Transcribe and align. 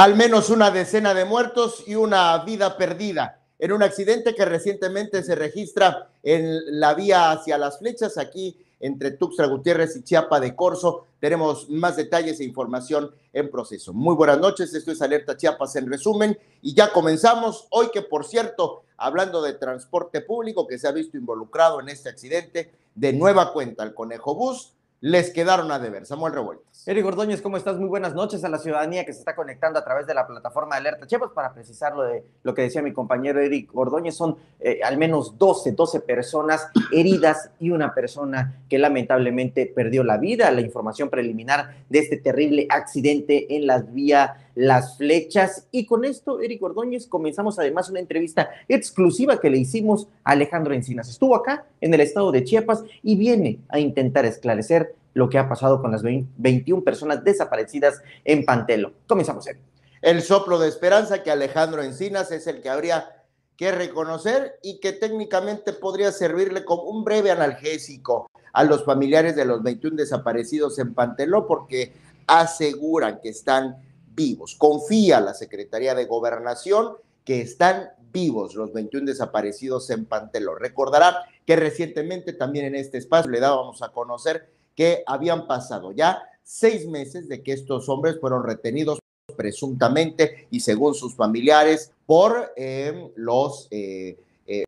Al 0.00 0.16
menos 0.16 0.48
una 0.48 0.70
decena 0.70 1.12
de 1.12 1.26
muertos 1.26 1.84
y 1.86 1.94
una 1.94 2.38
vida 2.42 2.78
perdida 2.78 3.42
en 3.58 3.70
un 3.70 3.82
accidente 3.82 4.34
que 4.34 4.46
recientemente 4.46 5.22
se 5.22 5.34
registra 5.34 6.08
en 6.22 6.80
la 6.80 6.94
vía 6.94 7.30
hacia 7.30 7.58
las 7.58 7.80
flechas 7.80 8.16
aquí 8.16 8.56
entre 8.80 9.10
Tuxtla 9.10 9.46
Gutiérrez 9.46 9.94
y 9.96 10.02
Chiapa 10.02 10.40
de 10.40 10.56
Corzo. 10.56 11.04
Tenemos 11.20 11.68
más 11.68 11.96
detalles 11.96 12.40
e 12.40 12.44
información 12.44 13.10
en 13.34 13.50
proceso. 13.50 13.92
Muy 13.92 14.14
buenas 14.14 14.40
noches, 14.40 14.72
esto 14.72 14.90
es 14.90 15.02
Alerta 15.02 15.36
Chiapas 15.36 15.76
en 15.76 15.90
resumen 15.90 16.38
y 16.62 16.72
ya 16.72 16.90
comenzamos 16.94 17.66
hoy 17.68 17.90
que 17.92 18.00
por 18.00 18.24
cierto, 18.24 18.84
hablando 18.96 19.42
de 19.42 19.52
transporte 19.52 20.22
público 20.22 20.66
que 20.66 20.78
se 20.78 20.88
ha 20.88 20.92
visto 20.92 21.18
involucrado 21.18 21.78
en 21.78 21.90
este 21.90 22.08
accidente, 22.08 22.72
de 22.94 23.12
nueva 23.12 23.52
cuenta 23.52 23.84
el 23.84 23.92
Conejo 23.92 24.34
Bus 24.34 24.72
les 25.00 25.30
quedaron 25.30 25.72
a 25.72 25.78
deber. 25.78 26.04
Samuel 26.04 26.34
Revueltas. 26.34 26.86
Eric 26.86 27.06
Ordóñez, 27.06 27.40
¿cómo 27.40 27.56
estás? 27.56 27.78
Muy 27.78 27.88
buenas 27.88 28.14
noches 28.14 28.44
a 28.44 28.50
la 28.50 28.58
ciudadanía 28.58 29.04
que 29.06 29.14
se 29.14 29.20
está 29.20 29.34
conectando 29.34 29.78
a 29.78 29.84
través 29.84 30.06
de 30.06 30.12
la 30.12 30.26
plataforma 30.26 30.74
de 30.74 30.80
Alerta 30.80 31.06
Chiapas. 31.06 31.30
Para 31.34 31.54
precisar 31.54 31.94
lo, 31.94 32.02
de, 32.02 32.22
lo 32.42 32.54
que 32.54 32.62
decía 32.62 32.82
mi 32.82 32.92
compañero 32.92 33.40
Eric 33.40 33.70
Ordóñez, 33.74 34.14
son 34.14 34.36
eh, 34.60 34.80
al 34.84 34.98
menos 34.98 35.38
12, 35.38 35.72
12 35.72 36.00
personas 36.00 36.68
heridas 36.92 37.50
y 37.58 37.70
una 37.70 37.94
persona 37.94 38.62
que 38.68 38.78
lamentablemente 38.78 39.66
perdió 39.66 40.04
la 40.04 40.18
vida. 40.18 40.50
La 40.50 40.60
información 40.60 41.08
preliminar 41.08 41.84
de 41.88 41.98
este 41.98 42.18
terrible 42.18 42.66
accidente 42.68 43.56
en 43.56 43.66
las 43.66 43.92
vías 43.92 44.32
Las 44.60 44.98
Flechas. 44.98 45.66
Y 45.70 45.86
con 45.86 46.04
esto, 46.04 46.40
Eric 46.40 46.62
Ordóñez, 46.62 47.06
comenzamos 47.06 47.58
además 47.58 47.88
una 47.88 47.98
entrevista 47.98 48.50
exclusiva 48.68 49.40
que 49.40 49.48
le 49.48 49.56
hicimos 49.56 50.06
a 50.22 50.32
Alejandro 50.32 50.74
Encinas. 50.74 51.08
Estuvo 51.08 51.34
acá 51.34 51.64
en 51.80 51.94
el 51.94 52.00
estado 52.00 52.30
de 52.30 52.44
Chiapas 52.44 52.84
y 53.02 53.16
viene 53.16 53.60
a 53.70 53.78
intentar 53.78 54.26
esclarecer 54.26 54.94
lo 55.14 55.30
que 55.30 55.38
ha 55.38 55.48
pasado 55.48 55.80
con 55.80 55.90
las 55.90 56.02
21 56.02 56.84
personas 56.84 57.24
desaparecidas 57.24 58.02
en 58.26 58.44
Pantelo. 58.44 58.92
Comenzamos, 59.06 59.46
Eric. 59.46 59.62
El 60.02 60.20
soplo 60.20 60.58
de 60.58 60.68
esperanza 60.68 61.22
que 61.22 61.30
Alejandro 61.30 61.82
Encinas 61.82 62.30
es 62.30 62.46
el 62.46 62.60
que 62.60 62.68
habría 62.68 63.24
que 63.56 63.72
reconocer 63.72 64.58
y 64.62 64.78
que 64.80 64.92
técnicamente 64.92 65.72
podría 65.72 66.12
servirle 66.12 66.66
como 66.66 66.82
un 66.82 67.02
breve 67.02 67.30
analgésico 67.30 68.30
a 68.52 68.64
los 68.64 68.84
familiares 68.84 69.36
de 69.36 69.46
los 69.46 69.62
21 69.62 69.96
desaparecidos 69.96 70.78
en 70.78 70.92
Panteló 70.92 71.46
porque 71.46 71.92
aseguran 72.26 73.20
que 73.22 73.30
están 73.30 73.76
vivos. 74.20 74.54
Confía 74.54 75.18
la 75.18 75.32
Secretaría 75.32 75.94
de 75.94 76.04
Gobernación 76.04 76.96
que 77.24 77.40
están 77.40 77.88
vivos 78.12 78.54
los 78.54 78.70
21 78.74 79.06
desaparecidos 79.06 79.88
en 79.88 80.04
Panteló. 80.04 80.54
Recordará 80.56 81.24
que 81.46 81.56
recientemente 81.56 82.34
también 82.34 82.66
en 82.66 82.74
este 82.74 82.98
espacio 82.98 83.30
le 83.30 83.40
dábamos 83.40 83.80
a 83.82 83.92
conocer 83.92 84.50
que 84.76 85.02
habían 85.06 85.46
pasado 85.46 85.92
ya 85.92 86.22
seis 86.42 86.86
meses 86.86 87.28
de 87.28 87.42
que 87.42 87.52
estos 87.52 87.88
hombres 87.88 88.20
fueron 88.20 88.44
retenidos 88.44 88.98
presuntamente 89.36 90.48
y 90.50 90.60
según 90.60 90.94
sus 90.94 91.14
familiares 91.14 91.92
por 92.04 92.52
eh, 92.56 93.10
los 93.14 93.68
eh, 93.70 94.18
eh, 94.46 94.64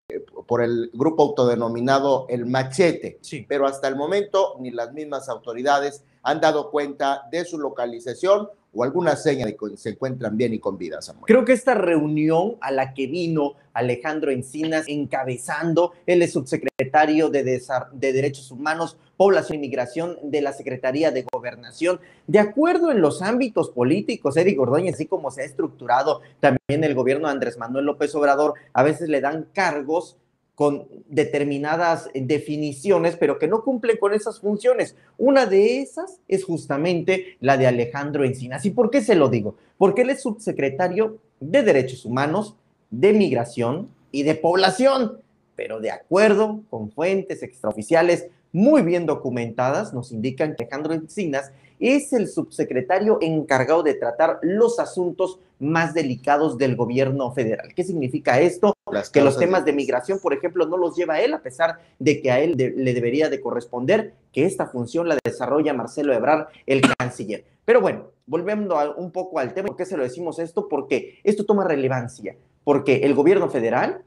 por 0.47 0.63
el 0.63 0.91
grupo 0.95 1.25
autodenominado 1.25 2.27
el 2.31 2.47
Machete. 2.47 3.19
Sí. 3.21 3.45
Pero 3.47 3.67
hasta 3.67 3.89
el 3.89 3.97
momento 3.97 4.57
ni 4.61 4.71
las 4.71 4.93
mismas 4.95 5.29
autoridades 5.29 6.05
han 6.23 6.41
dado 6.41 6.71
cuenta 6.71 7.29
de 7.31 7.45
su 7.45 7.59
localización 7.59 8.49
o 8.75 8.85
alguna 8.85 9.17
seña 9.17 9.47
de 9.47 9.57
que 9.57 9.77
se 9.77 9.91
encuentran 9.91 10.37
bien 10.37 10.55
y 10.55 10.59
con 10.59 10.79
vida, 10.79 11.03
Samuel. 11.03 11.27
Creo 11.27 11.45
que 11.45 11.53
esta 11.53 11.75
reunión 11.75 12.57
a 12.61 12.71
la 12.71 12.95
que 12.95 13.07
vino 13.07 13.55
Alejandro 13.75 14.31
Encinas 14.31 14.89
encabezando, 14.89 15.93
él 16.07 16.23
es 16.23 16.33
subsecretario 16.33 17.29
de, 17.29 17.43
de 17.45 18.13
Derechos 18.13 18.51
Humanos, 18.51 18.97
Población 19.17 19.59
y 19.59 19.61
Migración 19.61 20.17
de 20.23 20.41
la 20.41 20.53
Secretaría 20.53 21.11
de 21.11 21.25
Gobernación, 21.31 22.01
de 22.27 22.39
acuerdo 22.39 22.91
en 22.91 23.01
los 23.01 23.23
ámbitos 23.23 23.71
políticos, 23.71 24.37
Eric 24.37 24.59
Ordóñez, 24.59 24.95
así 24.95 25.07
como 25.07 25.31
se 25.31 25.43
ha 25.43 25.45
estructurado 25.45 26.23
también 26.41 26.85
el 26.85 26.95
gobierno 26.95 27.29
de 27.29 27.35
Andrés 27.35 27.59
Manuel 27.59 27.85
López 27.85 28.15
Obrador, 28.15 28.55
a 28.73 28.83
veces 28.83 29.09
le 29.09 29.21
dan 29.21 29.47
cargos 29.53 30.17
con 30.63 30.87
determinadas 31.09 32.09
definiciones, 32.15 33.17
pero 33.17 33.37
que 33.37 33.49
no 33.49 33.65
cumplen 33.65 33.97
con 33.97 34.15
esas 34.15 34.39
funciones. 34.39 34.95
Una 35.19 35.45
de 35.45 35.81
esas 35.81 36.21
es 36.29 36.45
justamente 36.45 37.37
la 37.41 37.57
de 37.57 37.67
Alejandro 37.67 38.25
Encinas. 38.25 38.65
¿Y 38.65 38.71
por 38.71 38.89
qué 38.89 39.01
se 39.01 39.17
lo 39.17 39.29
digo? 39.29 39.57
Porque 39.77 40.03
él 40.03 40.11
es 40.11 40.23
subsecretario 40.23 41.19
de 41.41 41.65
Derechos 41.65 42.05
Humanos, 42.05 42.55
de 42.93 43.13
Migración 43.13 43.89
y 44.13 44.23
de 44.23 44.37
Población, 44.37 45.19
pero 45.57 45.81
de 45.81 45.91
acuerdo 45.91 46.61
con 46.71 46.93
fuentes 46.93 47.43
extraoficiales 47.43 48.29
muy 48.53 48.83
bien 48.83 49.05
documentadas, 49.05 49.93
nos 49.93 50.13
indican 50.13 50.55
que 50.55 50.63
Alejandro 50.63 50.95
Encinas 50.95 51.51
es 51.83 52.13
el 52.13 52.29
subsecretario 52.29 53.19
encargado 53.21 53.83
de 53.83 53.95
tratar 53.95 54.39
los 54.43 54.79
asuntos 54.79 55.41
más 55.59 55.95
delicados 55.95 56.57
del 56.57 56.77
gobierno 56.77 57.33
federal. 57.33 57.75
¿Qué 57.75 57.83
significa 57.83 58.41
esto? 58.41 58.75
que 59.13 59.23
los 59.23 59.39
temas 59.39 59.65
de 59.65 59.73
migración, 59.73 60.19
por 60.21 60.35
ejemplo, 60.35 60.67
no 60.67 60.77
los 60.77 60.95
lleva 60.97 61.21
él, 61.21 61.33
a 61.33 61.41
pesar 61.41 61.79
de 61.99 62.21
que 62.21 62.31
a 62.31 62.41
él 62.41 62.57
le 62.57 62.95
debería 62.95 63.31
de 63.31 63.41
corresponder 63.41 64.13
que 64.33 64.45
esta 64.45 64.67
función 64.67 65.09
la 65.09 65.17
desarrolla 65.25 65.73
Marcelo 65.73 66.13
Ebrard, 66.13 66.49
el 66.67 66.83
canciller. 66.99 67.45
Pero 67.65 67.81
bueno, 67.81 68.11
volviendo 68.27 68.77
un 68.97 69.11
poco 69.11 69.39
al 69.39 69.55
tema, 69.55 69.69
¿por 69.69 69.77
qué 69.77 69.87
se 69.87 69.97
lo 69.97 70.03
decimos 70.03 70.39
esto? 70.39 70.69
Porque 70.69 71.19
esto 71.25 71.45
toma 71.45 71.65
relevancia, 71.65 72.37
porque 72.65 72.97
el 73.05 73.15
gobierno 73.15 73.49
federal 73.49 74.03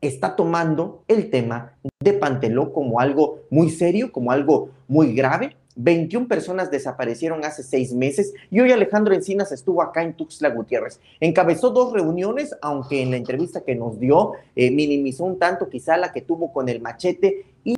está 0.00 0.34
tomando 0.36 1.04
el 1.06 1.30
tema 1.30 1.74
de 2.00 2.12
Panteló 2.12 2.72
como 2.72 2.98
algo 3.00 3.40
muy 3.50 3.70
serio, 3.70 4.10
como 4.10 4.32
algo 4.32 4.70
muy 4.88 5.14
grave, 5.14 5.56
21 5.76 6.28
personas 6.28 6.70
desaparecieron 6.70 7.44
hace 7.44 7.62
seis 7.62 7.92
meses 7.92 8.34
y 8.50 8.60
hoy 8.60 8.72
Alejandro 8.72 9.14
Encinas 9.14 9.52
estuvo 9.52 9.82
acá 9.82 10.02
en 10.02 10.14
Tuxtla 10.14 10.50
Gutiérrez. 10.50 11.00
Encabezó 11.20 11.70
dos 11.70 11.92
reuniones, 11.92 12.54
aunque 12.60 13.02
en 13.02 13.10
la 13.10 13.16
entrevista 13.16 13.62
que 13.62 13.74
nos 13.74 13.98
dio 13.98 14.32
eh, 14.54 14.70
minimizó 14.70 15.24
un 15.24 15.38
tanto 15.38 15.68
quizá 15.68 15.96
la 15.96 16.12
que 16.12 16.20
tuvo 16.20 16.52
con 16.52 16.68
el 16.68 16.80
machete 16.80 17.46
y 17.64 17.76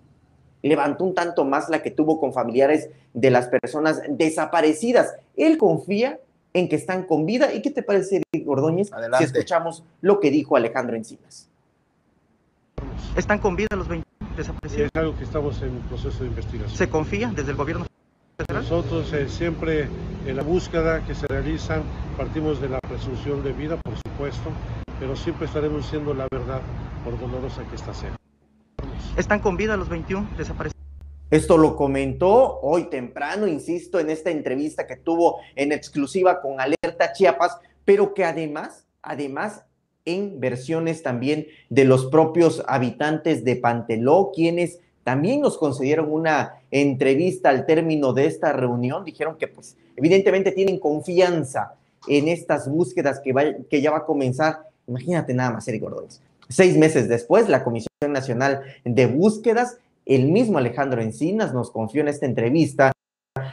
levantó 0.63 1.05
un 1.05 1.15
tanto 1.15 1.45
más 1.45 1.69
la 1.69 1.83
que 1.83 1.91
tuvo 1.91 2.19
con 2.19 2.33
familiares 2.33 2.89
de 3.13 3.31
las 3.31 3.49
personas 3.49 4.03
desaparecidas. 4.09 5.15
Él 5.37 5.59
confía 5.59 6.19
en 6.55 6.69
que 6.69 6.77
están 6.77 7.05
con 7.05 7.27
vida. 7.27 7.53
¿Y 7.53 7.63
qué 7.63 7.71
te 7.71 7.83
parece, 7.83 8.23
Gordóñez, 8.33 8.91
si 9.19 9.25
escuchamos 9.25 9.85
lo 10.01 10.21
que 10.21 10.31
dijo 10.31 10.57
Alejandro 10.57 10.97
Encinas? 10.97 11.49
¿Están 13.17 13.39
con 13.39 13.57
vida 13.57 13.69
los 13.77 13.89
20 13.89 14.14
desaparecidos? 14.37 14.91
Es 14.93 15.01
algo 15.01 15.17
que 15.17 15.25
estamos 15.25 15.61
en 15.63 15.79
proceso 15.89 16.23
de 16.23 16.31
investigación. 16.31 16.77
¿Se 16.77 16.89
confía 16.89 17.33
desde 17.35 17.51
el 17.51 17.57
gobierno 17.57 17.87
federal? 18.37 18.63
Nosotros 18.63 19.13
eh, 19.13 19.29
siempre 19.29 19.89
en 20.27 20.37
la 20.37 20.43
búsqueda 20.43 21.05
que 21.07 21.15
se 21.15 21.27
realizan 21.27 21.83
partimos 22.17 22.61
de 22.61 22.69
la 22.69 22.81
presunción 22.81 23.43
de 23.43 23.53
vida, 23.53 23.77
por 23.77 23.95
supuesto, 23.97 24.51
pero 24.99 25.17
siempre 25.17 25.47
estaremos 25.47 25.83
diciendo 25.83 26.15
la 26.15 26.27
verdad, 26.31 26.61
por 27.05 27.19
dolorosa 27.19 27.63
que 27.69 27.77
esta 27.77 27.95
sea. 27.95 28.17
¿Están 29.17 29.41
con 29.41 29.57
vida 29.57 29.77
los 29.77 29.89
21 29.89 30.29
desaparecidos? 30.37 30.75
Esto 31.31 31.57
lo 31.57 31.75
comentó 31.75 32.61
hoy 32.61 32.85
temprano, 32.85 33.47
insisto, 33.47 33.99
en 33.99 34.11
esta 34.11 34.31
entrevista 34.31 34.87
que 34.87 34.97
tuvo 34.97 35.41
en 35.57 35.73
exclusiva 35.73 36.41
con 36.41 36.61
Alerta 36.61 37.13
Chiapas, 37.13 37.59
pero 37.85 38.15
que 38.15 38.25
además, 38.25 38.87
además 39.03 39.65
en 40.05 40.41
versiones 40.41 41.03
también 41.03 41.47
de 41.71 41.85
los 41.85 42.07
propios 42.07 42.63
habitantes 42.67 43.45
de 43.45 43.57
Panteló, 43.57 44.33
quienes 44.35 44.81
también 45.03 45.41
nos 45.41 45.59
concedieron 45.59 46.11
una 46.11 46.55
entrevista 46.71 47.51
al 47.51 47.67
término 47.67 48.13
de 48.13 48.27
esta 48.27 48.53
reunión. 48.53 49.05
Dijeron 49.05 49.37
que, 49.37 49.49
pues, 49.49 49.77
evidentemente 49.97 50.53
tienen 50.53 50.79
confianza 50.79 51.75
en 52.09 52.29
estas 52.29 52.69
búsquedas 52.71 53.21
que, 53.21 53.65
que 53.71 53.83
ya 53.83 53.91
va 53.91 53.99
a 53.99 54.05
comenzar. 54.07 54.61
Imagínate 54.87 55.35
nada 55.35 55.53
más, 55.53 55.69
Eric 55.69 55.85
Ordóñez. 55.85 56.21
Seis 56.49 56.77
meses 56.77 57.09
después, 57.09 57.49
la 57.49 57.65
Comisión 57.65 57.91
Nacional 58.09 58.63
de 58.85 59.07
Búsquedas, 59.07 59.79
el 60.05 60.31
mismo 60.31 60.59
Alejandro 60.59 61.01
Encinas 61.01 61.55
nos 61.55 61.71
confió 61.71 62.03
en 62.03 62.09
esta 62.09 62.27
entrevista 62.27 62.93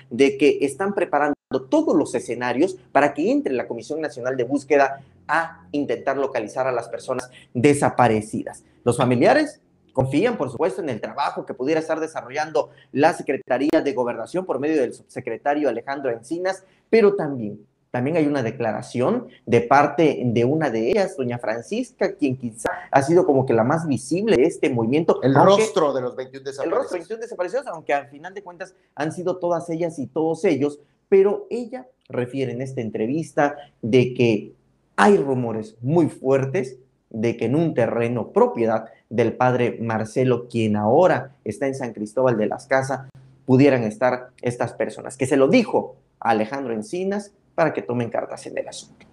de 0.10 0.38
que 0.38 0.60
están 0.62 0.94
preparando 0.94 1.36
todos 1.52 1.96
los 1.96 2.16
escenarios 2.16 2.78
para 2.92 3.14
que 3.14 3.32
entre 3.32 3.54
la 3.54 3.68
Comisión 3.68 4.02
Nacional 4.02 4.38
de 4.38 4.44
Búsqueda 4.44 5.02
a 5.28 5.68
intentar 5.72 6.18
localizar 6.18 6.68
a 6.68 6.72
las 6.72 6.90
personas 6.90 7.30
desaparecidas. 7.54 8.64
Los 8.84 8.98
familiares 8.98 9.62
confían, 9.94 10.38
por 10.38 10.50
supuesto, 10.50 10.82
en 10.82 10.90
el 10.90 11.02
trabajo 11.02 11.46
que 11.46 11.54
pudiera 11.54 11.80
estar 11.80 12.00
desarrollando 12.00 12.70
la 12.92 13.14
Secretaría 13.14 13.82
de 13.84 13.94
Gobernación 13.94 14.46
por 14.46 14.60
medio 14.60 14.82
del 14.82 14.94
subsecretario 14.94 15.70
Alejandro 15.70 16.12
Encinas, 16.12 16.64
pero 16.90 17.16
también 17.16 17.66
también 17.92 18.16
hay 18.16 18.26
una 18.26 18.42
declaración 18.42 19.28
de 19.46 19.62
parte 19.62 20.22
de 20.24 20.46
una 20.46 20.70
de 20.70 20.92
ellas, 20.92 21.18
doña 21.18 21.38
Francisca, 21.38 22.16
quien 22.16 22.38
quizá 22.38 22.70
ha 22.90 23.02
sido 23.02 23.26
como 23.26 23.46
que 23.46 23.54
la 23.54 23.66
más 23.66 23.86
visible 23.86 24.38
de 24.38 24.44
este 24.44 24.70
movimiento. 24.70 25.22
El 25.22 25.36
rostro 25.36 25.92
de 25.94 26.02
los 26.02 26.16
21 26.16 26.46
desaparecidos. 26.46 26.66
El 26.66 26.72
rostro 26.72 26.96
de 26.96 27.00
los 27.00 27.10
21 27.10 27.22
desaparecidos, 27.22 27.68
aunque 27.68 27.94
al 27.94 28.08
final 28.08 28.34
de 28.34 28.44
cuentas 28.44 28.74
han 28.96 29.12
sido 29.12 29.38
todas 29.38 29.70
ellas 29.70 30.00
y 30.00 30.08
todos 30.08 30.46
ellos, 30.46 30.80
pero 31.12 31.46
ella 31.50 31.90
refiere 32.08 32.54
en 32.54 32.62
esta 32.62 32.80
entrevista 32.80 33.58
de 33.82 34.14
que 34.14 34.54
hay 34.96 35.18
rumores 35.18 35.76
muy 35.82 36.08
fuertes 36.08 36.78
de 37.10 37.36
que 37.36 37.48
en 37.48 37.56
un 37.58 37.74
terreno 37.74 38.32
propiedad 38.32 38.86
del 39.10 39.34
padre 39.34 39.78
Marcelo, 39.82 40.48
quien 40.48 40.78
ahora 40.78 41.36
está 41.44 41.68
en 41.68 41.76
San 41.76 41.92
Cristóbal 41.92 42.38
de 42.38 42.48
las 42.48 42.66
Casas, 42.66 43.10
pudieran 43.46 43.84
estar 43.84 44.30
estas 44.42 44.72
personas, 44.72 45.18
que 45.18 45.26
se 45.26 45.36
lo 45.36 45.50
dijo 45.50 45.98
a 46.22 46.30
Alejandro 46.30 46.74
Encinas 46.74 47.34
para 47.56 47.74
que 47.74 47.82
tomen 47.82 48.10
cartas 48.10 48.46
en 48.46 48.58
el 48.58 48.70
asunto. 48.70 49.06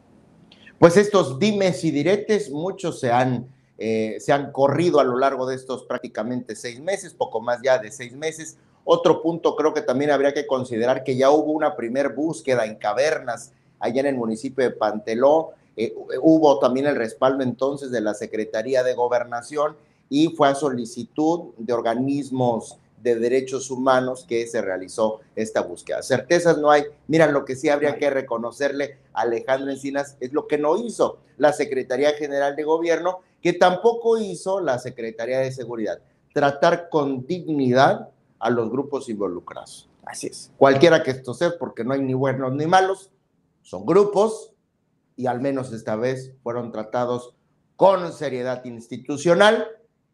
Pues 0.79 0.97
estos 0.97 1.41
dimes 1.41 1.83
y 1.83 1.91
diretes, 1.91 2.53
muchos 2.53 3.01
se 3.01 3.11
han, 3.11 3.49
eh, 3.77 4.19
se 4.21 4.33
han 4.33 4.53
corrido 4.53 5.01
a 5.01 5.05
lo 5.05 5.19
largo 5.19 5.49
de 5.49 5.57
estos 5.57 5.83
prácticamente 5.83 6.55
seis 6.55 6.81
meses, 6.81 7.13
poco 7.13 7.41
más 7.41 7.59
ya 7.61 7.79
de 7.79 7.91
seis 7.91 8.15
meses. 8.15 8.57
Otro 8.91 9.21
punto 9.21 9.55
creo 9.55 9.75
que 9.75 9.83
también 9.83 10.11
habría 10.11 10.33
que 10.33 10.47
considerar 10.47 11.05
que 11.05 11.15
ya 11.15 11.31
hubo 11.31 11.53
una 11.53 11.77
primer 11.77 12.15
búsqueda 12.15 12.65
en 12.65 12.77
cavernas 12.77 13.53
allá 13.79 14.01
en 14.01 14.07
el 14.07 14.15
municipio 14.15 14.65
de 14.65 14.71
Panteló. 14.71 15.51
Eh, 15.77 15.95
hubo 16.23 16.59
también 16.59 16.87
el 16.87 16.97
respaldo 16.97 17.45
entonces 17.45 17.91
de 17.91 18.01
la 18.01 18.15
Secretaría 18.15 18.83
de 18.83 18.95
Gobernación 18.95 19.77
y 20.09 20.29
fue 20.29 20.49
a 20.49 20.55
solicitud 20.55 21.51
de 21.59 21.75
organismos 21.75 22.79
de 23.03 23.17
derechos 23.17 23.71
humanos 23.71 24.25
que 24.27 24.47
se 24.47 24.63
realizó 24.63 25.21
esta 25.37 25.61
búsqueda. 25.61 26.03
Certezas 26.03 26.57
no 26.57 26.71
hay. 26.71 26.85
Mira, 27.09 27.27
lo 27.27 27.45
que 27.45 27.57
sí 27.57 27.69
habría 27.69 27.99
que 27.99 28.09
reconocerle 28.09 28.97
a 29.13 29.21
Alejandro 29.21 29.71
Encinas 29.71 30.17
es 30.19 30.33
lo 30.33 30.47
que 30.47 30.57
no 30.57 30.79
hizo 30.79 31.19
la 31.37 31.53
Secretaría 31.53 32.15
General 32.15 32.57
de 32.57 32.65
Gobierno, 32.65 33.19
que 33.43 33.53
tampoco 33.53 34.17
hizo 34.17 34.61
la 34.61 34.79
Secretaría 34.79 35.41
de 35.41 35.53
Seguridad. 35.53 35.99
Tratar 36.33 36.89
con 36.89 37.27
dignidad 37.27 38.09
a 38.39 38.51
los 38.51 38.71
grupos 38.71 39.09
involucrados. 39.09 39.89
Así 40.05 40.29
es. 40.29 40.53
Cualquiera 40.57 41.03
que 41.03 41.11
esto 41.11 41.35
sea, 41.35 41.53
porque 41.59 41.85
no 41.85 41.93
hay 41.93 42.03
ni 42.03 42.15
buenos 42.15 42.55
ni 42.55 42.67
malos, 42.67 43.13
son 43.63 43.85
grupos 43.85 44.55
y 45.17 45.27
al 45.27 45.41
menos 45.41 45.73
esta 45.73 45.97
vez 45.97 46.33
fueron 46.43 46.73
tratados 46.73 47.35
con 47.77 48.13
seriedad 48.13 48.65
institucional 48.65 49.69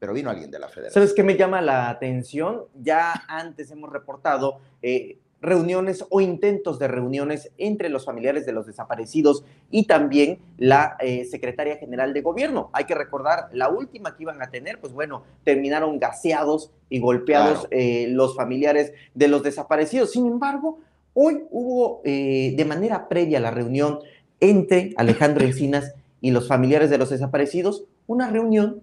pero 0.05 0.12
vino 0.12 0.29
alguien 0.29 0.50
de 0.50 0.59
la 0.59 0.69
federación. 0.69 0.93
¿Sabes 0.93 1.15
qué 1.15 1.23
me 1.23 1.35
llama 1.35 1.62
la 1.62 1.88
atención? 1.88 2.67
Ya 2.75 3.25
antes 3.26 3.71
hemos 3.71 3.91
reportado 3.91 4.59
eh, 4.82 5.19
reuniones 5.44 6.05
o 6.11 6.20
intentos 6.20 6.79
de 6.79 6.88
reuniones 6.88 7.52
entre 7.58 7.88
los 7.88 8.05
familiares 8.05 8.46
de 8.46 8.52
los 8.52 8.67
desaparecidos 8.67 9.44
y 9.70 9.87
también 9.87 10.38
la 10.58 10.96
eh, 11.00 11.25
secretaria 11.25 11.76
general 11.76 12.12
de 12.12 12.23
gobierno. 12.23 12.70
Hay 12.73 12.85
que 12.85 12.94
recordar, 12.94 13.49
la 13.52 13.69
última 13.69 14.17
que 14.17 14.25
iban 14.25 14.43
a 14.43 14.50
tener, 14.50 14.81
pues 14.81 14.93
bueno, 14.93 15.23
terminaron 15.44 15.99
gaseados 15.99 16.73
y 16.88 16.99
golpeados 16.99 17.69
eh, 17.70 18.06
los 18.08 18.35
familiares 18.35 18.93
de 19.14 19.29
los 19.29 19.43
desaparecidos. 19.43 20.12
Sin 20.12 20.26
embargo, 20.26 20.81
hoy 21.14 21.44
hubo 21.50 22.00
de 22.05 22.64
manera 22.67 23.08
previa 23.08 23.38
a 23.38 23.41
la 23.41 23.50
reunión 23.50 24.00
entre 24.41 24.93
Alejandro 24.96 25.44
Encinas 25.44 25.94
y 26.20 26.31
los 26.31 26.49
familiares 26.49 26.91
de 26.91 26.99
los 26.99 27.11
desaparecidos, 27.11 27.85
una 28.06 28.31
reunión 28.31 28.82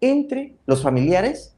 entre 0.00 0.54
los 0.66 0.82
familiares 0.82 1.56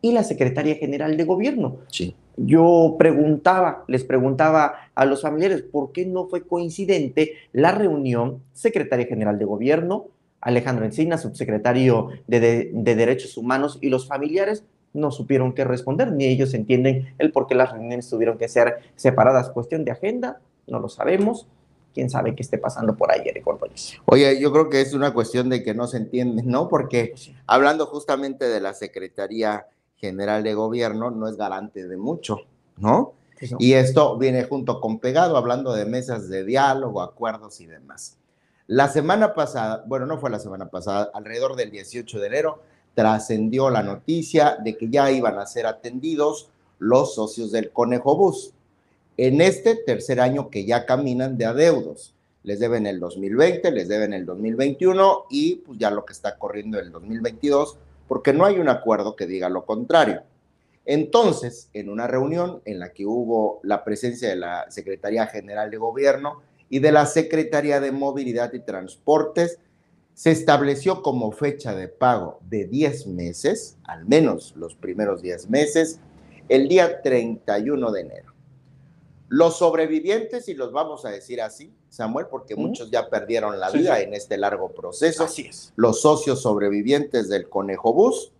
y 0.00 0.12
la 0.12 0.24
secretaria 0.24 0.74
general 0.74 1.16
de 1.16 1.24
gobierno. 1.24 1.78
Sí. 1.88 2.14
Yo 2.36 2.96
preguntaba, 2.98 3.84
les 3.88 4.04
preguntaba 4.04 4.74
a 4.94 5.04
los 5.04 5.22
familiares, 5.22 5.62
¿por 5.62 5.92
qué 5.92 6.06
no 6.06 6.28
fue 6.28 6.46
coincidente 6.46 7.34
la 7.52 7.72
reunión 7.72 8.42
secretaria 8.52 9.06
general 9.06 9.38
de 9.38 9.44
gobierno, 9.44 10.06
Alejandro 10.40 10.84
Encina, 10.84 11.18
subsecretario 11.18 12.08
de, 12.26 12.70
de, 12.72 12.94
Derechos 12.96 13.36
Humanos 13.36 13.78
y 13.80 13.88
los 13.88 14.06
familiares? 14.06 14.64
No 14.94 15.10
supieron 15.10 15.52
qué 15.52 15.64
responder, 15.64 16.12
ni 16.12 16.26
ellos 16.26 16.54
entienden 16.54 17.14
el 17.18 17.32
por 17.32 17.46
qué 17.46 17.54
las 17.54 17.72
reuniones 17.72 18.08
tuvieron 18.08 18.38
que 18.38 18.48
ser 18.48 18.78
separadas. 18.96 19.50
Cuestión 19.50 19.84
de 19.84 19.92
agenda, 19.92 20.40
no 20.66 20.80
lo 20.80 20.88
sabemos 20.88 21.46
quién 21.92 22.10
sabe 22.10 22.34
qué 22.34 22.42
esté 22.42 22.58
pasando 22.58 22.96
por 22.96 23.10
ahí, 23.12 23.22
Eric 23.26 23.46
Ordóñez. 23.46 23.98
Oye, 24.06 24.40
yo 24.40 24.52
creo 24.52 24.68
que 24.68 24.80
es 24.80 24.94
una 24.94 25.12
cuestión 25.12 25.48
de 25.48 25.62
que 25.62 25.74
no 25.74 25.86
se 25.86 25.98
entiende, 25.98 26.42
¿no? 26.42 26.68
Porque 26.68 27.14
hablando 27.46 27.86
justamente 27.86 28.48
de 28.48 28.60
la 28.60 28.74
Secretaría 28.74 29.66
General 30.02 30.42
de 30.42 30.54
Gobierno, 30.54 31.12
no 31.12 31.28
es 31.28 31.36
garante 31.36 31.86
de 31.86 31.96
mucho, 31.96 32.40
¿no? 32.76 33.14
Y 33.58 33.74
esto 33.74 34.18
viene 34.18 34.42
junto 34.44 34.80
con 34.80 34.98
pegado, 34.98 35.36
hablando 35.36 35.72
de 35.74 35.84
mesas 35.84 36.28
de 36.28 36.44
diálogo, 36.44 37.02
acuerdos 37.02 37.60
y 37.60 37.66
demás. 37.66 38.18
La 38.66 38.88
semana 38.88 39.32
pasada, 39.32 39.84
bueno, 39.86 40.06
no 40.06 40.18
fue 40.18 40.30
la 40.30 40.40
semana 40.40 40.66
pasada, 40.66 41.10
alrededor 41.14 41.54
del 41.54 41.70
18 41.70 42.18
de 42.18 42.26
enero, 42.26 42.62
trascendió 42.94 43.70
la 43.70 43.84
noticia 43.84 44.56
de 44.62 44.76
que 44.76 44.90
ya 44.90 45.10
iban 45.12 45.38
a 45.38 45.46
ser 45.46 45.66
atendidos 45.66 46.50
los 46.80 47.14
socios 47.14 47.52
del 47.52 47.70
Conejo 47.70 48.16
Bus 48.16 48.52
en 49.16 49.40
este 49.40 49.76
tercer 49.76 50.20
año 50.20 50.50
que 50.50 50.64
ya 50.64 50.84
caminan 50.84 51.38
de 51.38 51.44
adeudos. 51.44 52.12
Les 52.42 52.58
deben 52.58 52.86
el 52.86 52.98
2020, 52.98 53.70
les 53.70 53.86
deben 53.86 54.12
el 54.12 54.26
2021 54.26 55.26
y 55.30 55.56
pues 55.56 55.78
ya 55.78 55.92
lo 55.92 56.04
que 56.04 56.12
está 56.12 56.36
corriendo 56.38 56.80
el 56.80 56.90
2022, 56.90 57.76
porque 58.12 58.34
no 58.34 58.44
hay 58.44 58.58
un 58.58 58.68
acuerdo 58.68 59.16
que 59.16 59.26
diga 59.26 59.48
lo 59.48 59.64
contrario. 59.64 60.20
Entonces, 60.84 61.70
en 61.72 61.88
una 61.88 62.06
reunión 62.06 62.60
en 62.66 62.78
la 62.78 62.92
que 62.92 63.06
hubo 63.06 63.58
la 63.62 63.84
presencia 63.84 64.28
de 64.28 64.36
la 64.36 64.70
Secretaría 64.70 65.26
General 65.28 65.70
de 65.70 65.78
Gobierno 65.78 66.42
y 66.68 66.80
de 66.80 66.92
la 66.92 67.06
Secretaría 67.06 67.80
de 67.80 67.90
Movilidad 67.90 68.52
y 68.52 68.60
Transportes, 68.60 69.60
se 70.12 70.30
estableció 70.30 71.00
como 71.00 71.32
fecha 71.32 71.74
de 71.74 71.88
pago 71.88 72.38
de 72.50 72.66
10 72.66 73.06
meses, 73.06 73.78
al 73.84 74.04
menos 74.04 74.52
los 74.56 74.74
primeros 74.74 75.22
10 75.22 75.48
meses, 75.48 75.98
el 76.50 76.68
día 76.68 77.00
31 77.00 77.92
de 77.92 78.00
enero. 78.02 78.31
Los 79.32 79.56
sobrevivientes, 79.56 80.46
y 80.50 80.54
los 80.54 80.72
vamos 80.72 81.06
a 81.06 81.08
decir 81.08 81.40
así, 81.40 81.72
Samuel, 81.88 82.26
porque 82.26 82.54
muchos 82.54 82.90
ya 82.90 83.08
perdieron 83.08 83.58
la 83.58 83.70
vida 83.70 83.98
en 84.00 84.12
este 84.12 84.36
largo 84.36 84.72
proceso. 84.72 85.24
Así 85.24 85.46
es. 85.48 85.72
Los 85.74 86.02
socios 86.02 86.42
sobrevivientes 86.42 87.30
del 87.30 87.48
Conejo 87.48 87.94
Bus, 87.94 88.30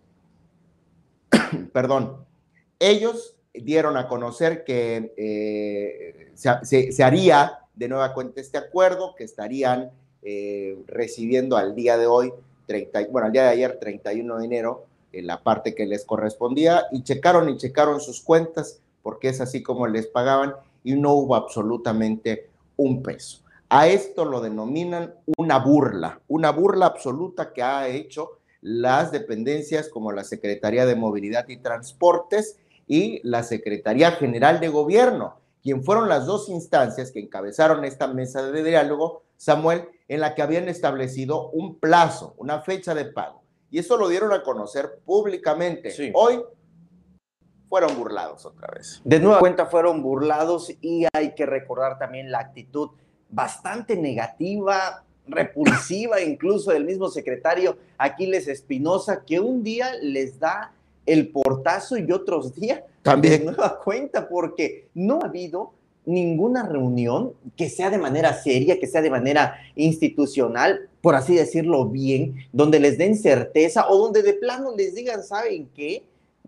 perdón, 1.73 2.23
ellos 2.77 3.35
dieron 3.55 3.97
a 3.97 4.07
conocer 4.07 4.63
que 4.65 5.15
eh, 5.17 6.31
se, 6.35 7.03
haría 7.03 7.61
de 7.73 7.87
nueva 7.87 8.13
cuenta 8.13 8.39
este 8.39 8.59
acuerdo, 8.59 9.15
que 9.15 9.23
estarían 9.23 9.89
eh, 10.21 10.77
recibiendo 10.85 11.57
al 11.57 11.73
día 11.73 11.97
de 11.97 12.05
hoy, 12.05 12.31
30, 12.67 13.07
bueno, 13.09 13.25
al 13.25 13.33
día 13.33 13.45
de 13.45 13.49
ayer, 13.49 13.79
31 13.79 14.37
de 14.37 14.45
enero, 14.45 14.85
en 15.11 15.25
la 15.25 15.41
parte 15.41 15.73
que 15.73 15.87
les 15.87 16.05
correspondía, 16.05 16.85
y 16.91 17.01
checaron 17.01 17.49
y 17.49 17.57
checaron 17.57 17.99
sus 17.99 18.21
cuentas, 18.21 18.79
porque 19.01 19.29
es 19.29 19.41
así 19.41 19.63
como 19.63 19.87
les 19.87 20.05
pagaban, 20.05 20.53
y 20.83 20.93
no 20.93 21.13
hubo 21.13 21.35
absolutamente 21.35 22.49
un 22.77 23.01
peso. 23.01 23.39
A 23.69 23.87
esto 23.87 24.25
lo 24.25 24.41
denominan 24.41 25.15
una 25.37 25.57
burla, 25.57 26.21
una 26.27 26.51
burla 26.51 26.85
absoluta 26.85 27.53
que 27.53 27.63
ha 27.63 27.87
hecho 27.87 28.39
las 28.61 29.11
dependencias 29.11 29.89
como 29.89 30.11
la 30.11 30.23
Secretaría 30.23 30.85
de 30.85 30.95
Movilidad 30.95 31.47
y 31.49 31.57
Transportes 31.57 32.57
y 32.87 33.19
la 33.27 33.43
Secretaría 33.43 34.11
General 34.11 34.59
de 34.59 34.69
Gobierno, 34.69 35.37
quien 35.61 35.83
fueron 35.83 36.07
las 36.07 36.25
dos 36.25 36.49
instancias 36.49 37.11
que 37.11 37.19
encabezaron 37.19 37.83
esta 37.83 38.07
mesa 38.07 38.51
de 38.51 38.63
diálogo, 38.63 39.23
Samuel, 39.37 39.89
en 40.07 40.19
la 40.19 40.35
que 40.35 40.41
habían 40.41 40.69
establecido 40.69 41.49
un 41.49 41.79
plazo, 41.79 42.35
una 42.37 42.61
fecha 42.61 42.93
de 42.93 43.05
pago. 43.05 43.41
Y 43.71 43.79
eso 43.79 43.97
lo 43.97 44.07
dieron 44.07 44.31
a 44.33 44.43
conocer 44.43 44.99
públicamente. 45.05 46.11
Hoy 46.13 46.43
fueron 47.73 47.97
burlados 47.97 48.45
otra 48.45 48.67
vez. 48.71 49.01
De 49.03 49.19
nueva 49.19 49.39
cuenta 49.39 49.65
fueron 49.65 50.03
burlados 50.03 50.71
y 50.79 51.07
hay 51.11 51.33
que 51.33 51.47
recordar 51.47 51.97
también 51.97 52.29
la 52.29 52.37
actitud 52.37 52.91
bastante 53.31 53.95
negativa, 53.95 55.03
repulsiva 55.25 56.21
incluso 56.21 56.69
del 56.69 56.85
mismo 56.85 57.09
secretario 57.09 57.79
Aquiles 57.97 58.47
Espinosa, 58.47 59.23
que 59.25 59.39
un 59.39 59.63
día 59.63 59.95
les 60.03 60.37
da 60.39 60.71
el 61.07 61.29
portazo 61.29 61.97
y 61.97 62.11
otros 62.11 62.53
días 62.53 62.81
también 63.01 63.39
de 63.39 63.45
nueva 63.45 63.79
cuenta, 63.79 64.29
porque 64.29 64.89
no 64.93 65.21
ha 65.23 65.25
habido 65.25 65.71
ninguna 66.05 66.67
reunión 66.67 67.33
que 67.57 67.71
sea 67.71 67.89
de 67.89 67.97
manera 67.97 68.35
seria, 68.35 68.79
que 68.79 68.85
sea 68.85 69.01
de 69.01 69.09
manera 69.09 69.55
institucional, 69.75 70.89
por 71.01 71.15
así 71.15 71.33
decirlo 71.33 71.87
bien, 71.87 72.35
donde 72.51 72.79
les 72.79 72.99
den 72.99 73.17
certeza 73.17 73.89
o 73.89 73.97
donde 73.97 74.21
de 74.21 74.33
plano 74.33 74.75
les 74.77 74.93
digan, 74.93 75.23
¿saben 75.23 75.67
qué? 75.73 76.03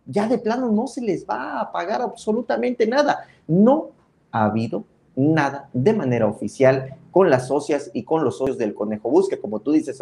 Ya 0.05 0.27
de 0.27 0.37
plano 0.37 0.71
no 0.71 0.87
se 0.87 1.01
les 1.01 1.25
va 1.25 1.59
a 1.59 1.71
pagar 1.71 2.01
absolutamente 2.01 2.87
nada. 2.87 3.27
No 3.47 3.89
ha 4.31 4.45
habido 4.45 4.83
nada 5.15 5.69
de 5.73 5.93
manera 5.93 6.27
oficial 6.27 6.95
con 7.11 7.29
las 7.29 7.47
socias 7.47 7.91
y 7.93 8.03
con 8.03 8.23
los 8.23 8.37
socios 8.37 8.57
del 8.57 8.73
Conejo 8.73 9.09
Bus, 9.09 9.29
que 9.29 9.39
como 9.39 9.59
tú 9.59 9.71
dices, 9.71 10.01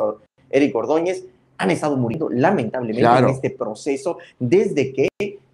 Eric 0.49 0.75
Ordóñez, 0.75 1.25
han 1.57 1.71
estado 1.71 1.97
muriendo 1.97 2.29
lamentablemente 2.29 3.19
en 3.19 3.29
este 3.29 3.51
proceso 3.51 4.17
desde 4.39 4.91
que 4.91 5.07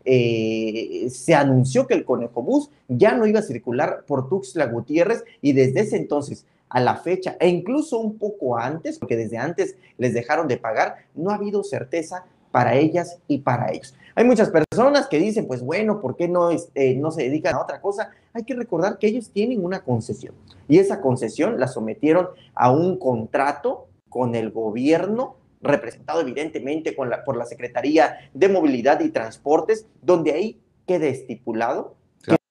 eh, 0.06 1.10
se 1.10 1.36
anunció 1.36 1.86
que 1.86 1.94
el 1.94 2.06
Conejo 2.06 2.42
Bus 2.42 2.70
ya 2.88 3.14
no 3.14 3.28
iba 3.28 3.40
a 3.40 3.44
circular 3.44 4.06
por 4.08 4.30
Tuxtla 4.30 4.66
Gutiérrez 4.68 5.24
y 5.42 5.54
desde 5.54 5.82
ese 5.82 5.98
entonces 5.98 6.46
a 6.70 6.80
la 6.80 6.96
fecha 6.96 7.36
e 7.40 7.50
incluso 7.50 8.00
un 8.00 8.18
poco 8.18 8.58
antes, 8.58 8.98
porque 8.98 9.18
desde 9.18 9.38
antes 9.38 9.76
les 9.98 10.14
dejaron 10.14 10.48
de 10.48 10.58
pagar, 10.58 10.96
no 11.16 11.32
ha 11.32 11.36
habido 11.36 11.64
certeza 11.64 12.26
para 12.52 12.76
ellas 12.76 13.20
y 13.28 13.40
para 13.40 13.72
ellos. 13.72 13.94
Hay 14.20 14.26
muchas 14.26 14.50
personas 14.50 15.08
que 15.08 15.18
dicen, 15.18 15.48
pues 15.48 15.62
bueno, 15.62 16.02
¿por 16.02 16.18
qué 16.18 16.28
no, 16.28 16.50
este, 16.50 16.94
no 16.96 17.10
se 17.10 17.24
dedican 17.24 17.56
a 17.56 17.62
otra 17.62 17.80
cosa? 17.80 18.10
Hay 18.34 18.44
que 18.44 18.54
recordar 18.54 18.98
que 18.98 19.08
ellos 19.08 19.30
tienen 19.32 19.64
una 19.64 19.82
concesión 19.86 20.36
y 20.68 20.78
esa 20.78 21.00
concesión 21.00 21.58
la 21.58 21.70
sometieron 21.70 22.28
a 22.54 22.70
un 22.70 22.98
contrato 22.98 23.88
con 24.10 24.36
el 24.36 24.52
gobierno 24.52 25.38
representado 25.62 26.20
evidentemente 26.20 26.98
con 26.98 27.10
la, 27.10 27.24
por 27.24 27.38
la 27.38 27.46
Secretaría 27.46 28.18
de 28.34 28.50
Movilidad 28.50 29.00
y 29.00 29.12
Transportes, 29.12 29.88
donde 30.02 30.34
ahí 30.34 30.60
queda 30.86 31.06
estipulado 31.06 31.96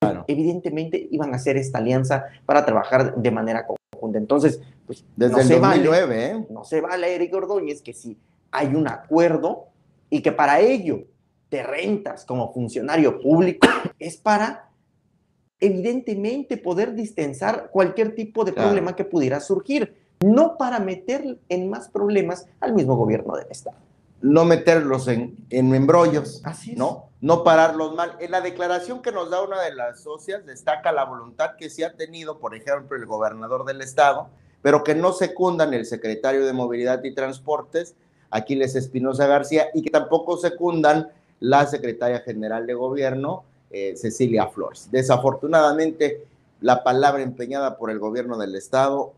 Claro. 0.01 0.25
evidentemente 0.27 1.07
iban 1.11 1.35
a 1.35 1.37
hacer 1.37 1.59
esta 1.59 1.79
alianza 1.79 2.29
para 2.47 2.65
trabajar 2.65 3.15
de 3.17 3.31
manera 3.31 3.67
conjunta. 3.67 4.17
Entonces, 4.17 4.63
pues, 4.87 5.05
Desde 5.17 5.33
no 5.33 5.41
el 5.41 5.47
se 5.47 5.59
2009, 5.59 6.07
vale, 6.07 6.27
¿eh? 6.31 6.47
no 6.49 6.65
se 6.65 6.81
vale, 6.81 7.15
Eric 7.15 7.35
Ordóñez, 7.35 7.83
que 7.83 7.93
si 7.93 8.17
hay 8.53 8.69
un 8.69 8.89
acuerdo 8.89 9.67
y 10.09 10.23
que 10.23 10.33
para 10.33 10.61
ello 10.61 11.03
te 11.49 11.63
rentas 11.63 12.25
como 12.25 12.53
funcionario 12.53 13.21
público 13.21 13.67
es 13.99 14.17
para 14.17 14.71
evidentemente 15.61 16.57
poder 16.57 16.95
distensar 16.95 17.71
cualquier 17.71 18.15
tipo 18.15 18.45
de 18.45 18.53
Claro. 18.53 18.69
problema 18.69 18.95
que 18.95 19.05
pudiera 19.05 19.41
surgir, 19.41 19.97
no 20.25 20.57
para 20.57 20.79
meter 20.79 21.39
en 21.49 21.69
más 21.69 21.89
problemas 21.89 22.47
al 22.61 22.75
mismo 22.75 22.97
gobierno 22.97 23.37
del 23.37 23.47
Estado. 23.51 23.77
No 24.21 24.45
meterlos 24.45 25.07
en, 25.09 25.37
en 25.51 25.75
embrollos. 25.75 26.41
Así 26.45 26.73
es. 26.73 26.77
¿no? 26.77 27.11
No 27.21 27.45
pararlos 27.45 27.95
mal. 27.95 28.17
En 28.21 28.33
la 28.33 28.41
declaración 28.41 29.01
que 29.01 29.13
nos 29.13 29.31
da 29.31 29.43
una 29.43 29.61
de 29.63 29.75
las 29.75 30.01
socias 30.03 30.45
destaca 30.45 30.91
la 30.93 31.05
voluntad 31.05 31.57
que 31.57 31.71
sí 31.71 31.83
ha 31.85 31.95
tenido, 31.97 32.39
por 32.39 32.55
ejemplo, 32.55 32.97
el 32.97 33.07
gobernador 33.07 33.65
del 33.65 33.81
estado, 33.81 34.29
pero 34.61 34.83
que 34.83 34.95
no 34.97 35.13
secundan 35.13 35.73
el 35.73 35.87
secretario 35.87 36.45
de 36.47 36.53
Movilidad 36.53 37.03
y 37.05 37.15
Transportes, 37.15 37.95
Aquiles 38.31 38.75
Espinosa 38.75 39.27
García, 39.27 39.69
y 39.73 39.83
que 39.83 39.91
tampoco 39.91 40.37
secundan 40.37 41.09
la 41.41 41.67
secretaria 41.67 42.21
general 42.21 42.67
de 42.67 42.75
gobierno, 42.75 43.45
eh, 43.71 43.95
Cecilia 43.97 44.49
Flores. 44.49 44.89
Desafortunadamente, 44.91 46.25
la 46.61 46.83
palabra 46.83 47.23
empeñada 47.23 47.77
por 47.77 47.91
el 47.91 47.99
gobierno 47.99 48.37
del 48.39 48.55
estado 48.55 49.13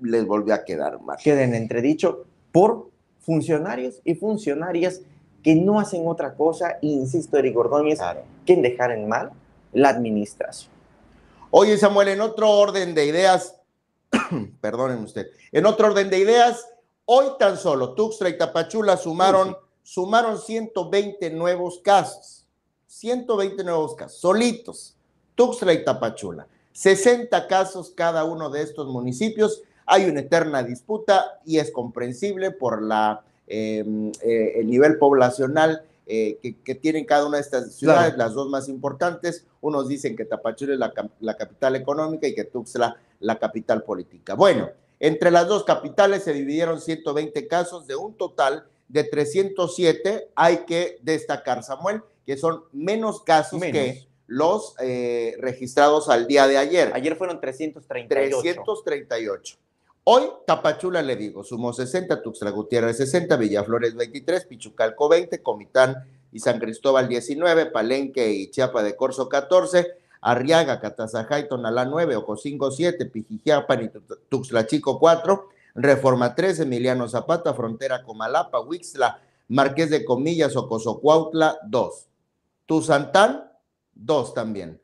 les 0.00 0.26
volvió 0.26 0.54
a 0.54 0.64
quedar 0.64 1.00
mal. 1.00 1.16
Queda 1.22 1.42
en 1.42 1.54
entredicho 1.54 2.24
por 2.52 2.90
funcionarios 3.20 4.00
y 4.04 4.14
funcionarias 4.14 5.00
que 5.42 5.54
no 5.54 5.80
hacen 5.80 6.06
otra 6.06 6.34
cosa, 6.34 6.78
insisto, 6.82 7.36
Eric 7.38 7.56
Ordóñez, 7.56 7.98
Claro. 7.98 8.22
que 8.46 8.52
en 8.52 8.62
dejar 8.62 8.92
en 8.92 9.08
mal 9.08 9.30
la 9.72 9.88
administración. 9.88 10.70
Oye, 11.50 11.76
Samuel, 11.76 12.08
en 12.08 12.20
otro 12.20 12.50
orden 12.50 12.94
de 12.94 13.06
ideas, 13.06 13.56
perdonen 14.60 14.98
usted, 14.98 15.28
en 15.50 15.66
otro 15.66 15.88
orden 15.88 16.10
de 16.10 16.18
ideas, 16.18 16.66
hoy 17.04 17.26
tan 17.38 17.56
solo 17.56 17.94
Tuxtla 17.94 18.28
y 18.28 18.38
Tapachula 18.38 18.96
sumaron, 18.96 19.56
sumaron 19.82 20.38
120 20.38 21.30
nuevos 21.30 21.80
casos. 21.82 22.46
120 22.86 23.64
nuevos 23.64 23.94
casos, 23.94 24.18
solitos. 24.18 24.96
Tuxtla 25.34 25.72
y 25.72 25.84
Tapachula. 25.84 26.46
60 26.72 27.46
casos 27.48 27.92
cada 27.94 28.24
uno 28.24 28.50
de 28.50 28.62
estos 28.62 28.88
municipios. 28.88 29.62
Hay 29.86 30.04
una 30.04 30.20
eterna 30.20 30.62
disputa 30.62 31.40
y 31.44 31.58
es 31.58 31.70
comprensible 31.70 32.50
por 32.50 32.82
la, 32.82 33.22
eh, 33.46 33.84
eh, 34.22 34.52
el 34.56 34.68
nivel 34.68 34.98
poblacional 34.98 35.84
eh, 36.06 36.38
que, 36.42 36.56
que 36.60 36.74
tienen 36.74 37.04
cada 37.04 37.26
una 37.26 37.38
de 37.38 37.42
estas 37.42 37.74
ciudades, 37.74 38.16
las 38.16 38.34
dos 38.34 38.48
más 38.48 38.68
importantes. 38.68 39.46
Unos 39.60 39.88
dicen 39.88 40.16
que 40.16 40.24
Tapachula 40.24 40.74
es 40.74 41.12
la 41.20 41.36
capital 41.36 41.76
económica 41.76 42.26
y 42.26 42.34
que 42.34 42.44
Tuxtla 42.44 42.96
la 43.20 43.38
capital 43.38 43.82
política. 43.82 44.34
Bueno, 44.34 44.70
entre 45.00 45.30
las 45.30 45.48
dos 45.48 45.64
capitales 45.64 46.24
se 46.24 46.32
dividieron 46.32 46.80
120 46.80 47.48
casos 47.48 47.86
de 47.86 47.96
un 47.96 48.14
total 48.14 48.64
de 48.92 49.04
307. 49.04 50.28
Hay 50.34 50.58
que 50.58 50.98
destacar, 51.02 51.62
Samuel, 51.64 52.02
que 52.26 52.36
son 52.36 52.64
menos 52.72 53.22
casos 53.22 53.58
Menos. 53.58 53.72
que 53.72 54.06
los 54.26 54.74
eh, 54.80 55.34
registrados 55.40 56.08
al 56.08 56.26
día 56.26 56.46
de 56.46 56.58
ayer. 56.58 56.90
Ayer 56.94 57.16
fueron 57.16 57.40
338. 57.40 58.40
338. 58.40 59.56
Hoy, 60.04 60.24
Tapachula, 60.46 61.00
le 61.02 61.16
digo, 61.16 61.44
sumó 61.44 61.72
60, 61.72 62.22
Tuxtla 62.22 62.50
Gutiérrez 62.50 62.96
60, 62.96 63.36
Villaflores 63.36 63.94
23, 63.94 64.44
Pichucalco 64.46 65.08
20, 65.08 65.42
Comitán 65.42 65.96
y 66.32 66.40
San 66.40 66.58
Cristóbal 66.58 67.08
19, 67.08 67.66
Palenque 67.66 68.30
y 68.32 68.50
Chiapa 68.50 68.82
de 68.82 68.96
Corzo 68.96 69.28
14, 69.28 69.86
Arriaga, 70.20 70.80
Catazajá 70.80 71.38
y 71.40 71.48
Tonalá 71.48 71.84
9, 71.84 72.16
Ocosingo 72.16 72.70
7, 72.72 73.06
Pijijiapan 73.06 73.84
y 73.84 73.88
Tu- 73.90 74.02
Tuxtla 74.28 74.66
Chico 74.66 74.98
4, 74.98 75.48
Reforma 75.74 76.34
3, 76.34 76.60
Emiliano 76.60 77.08
Zapata, 77.08 77.54
Frontera 77.54 78.02
Comalapa, 78.02 78.60
Huixtla, 78.60 79.20
Marqués 79.48 79.90
de 79.90 80.04
Comillas, 80.04 80.56
Ocosocuautla 80.56 81.58
2, 81.66 82.06
Tuzantán 82.66 83.50
2 83.94 84.34
también. 84.34 84.80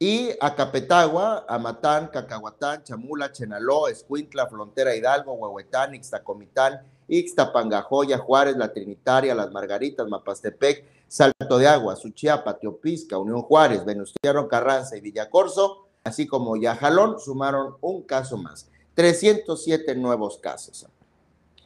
Y 0.00 0.30
Acapetagua, 0.40 1.44
Amatán, 1.48 2.06
Cacahuatán, 2.06 2.84
Chamula, 2.84 3.32
Chenaló, 3.32 3.88
Escuintla, 3.88 4.46
Frontera 4.46 4.94
Hidalgo, 4.94 5.32
Huehuetán, 5.32 5.94
Ixtacomitán, 5.96 6.82
Ixtapangajoya, 7.08 8.18
Juárez, 8.18 8.56
La 8.56 8.72
Trinitaria, 8.72 9.34
Las 9.34 9.50
Margaritas, 9.50 10.06
Mapastepec, 10.06 10.84
Salto 11.08 11.58
de 11.58 11.66
Agua, 11.66 11.96
Suchiapa, 11.96 12.58
Teopisca, 12.58 13.18
Unión 13.18 13.42
Juárez, 13.42 13.84
Venustiano 13.84 14.46
Carranza 14.46 14.96
y 14.96 15.00
Villacorso, 15.00 15.88
así 16.04 16.28
como 16.28 16.56
Yajalón, 16.56 17.18
sumaron 17.18 17.76
un 17.80 18.02
caso 18.02 18.36
más. 18.36 18.68
307 18.98 19.94
nuevos 19.94 20.38
casos. 20.38 20.84